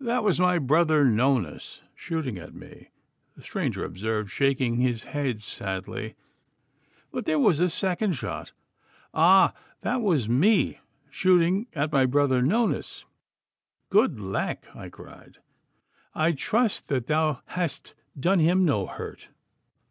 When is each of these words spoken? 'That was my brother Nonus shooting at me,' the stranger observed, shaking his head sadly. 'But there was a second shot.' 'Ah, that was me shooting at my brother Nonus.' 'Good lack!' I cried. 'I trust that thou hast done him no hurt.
'That 0.00 0.22
was 0.22 0.38
my 0.38 0.58
brother 0.58 1.02
Nonus 1.02 1.80
shooting 1.94 2.36
at 2.36 2.52
me,' 2.52 2.90
the 3.34 3.40
stranger 3.42 3.86
observed, 3.86 4.30
shaking 4.30 4.76
his 4.76 5.04
head 5.04 5.40
sadly. 5.40 6.14
'But 7.10 7.24
there 7.24 7.38
was 7.38 7.58
a 7.58 7.70
second 7.70 8.12
shot.' 8.16 8.52
'Ah, 9.14 9.54
that 9.80 10.02
was 10.02 10.28
me 10.28 10.78
shooting 11.08 11.68
at 11.74 11.90
my 11.90 12.04
brother 12.04 12.42
Nonus.' 12.42 13.06
'Good 13.88 14.20
lack!' 14.20 14.68
I 14.76 14.90
cried. 14.90 15.38
'I 16.14 16.32
trust 16.32 16.88
that 16.88 17.06
thou 17.06 17.40
hast 17.46 17.94
done 18.20 18.40
him 18.40 18.66
no 18.66 18.86
hurt. 18.86 19.28